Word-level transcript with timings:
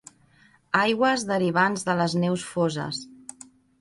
Aigües 0.79 1.25
derivants 1.31 1.85
de 1.91 1.97
les 2.01 2.17
neus 2.25 2.47
foses. 2.55 3.03